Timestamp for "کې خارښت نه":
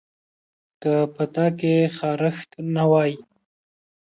1.59-2.83